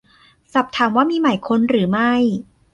[0.53, 2.13] สอบถามว่ามีหมายค้นหรือไม่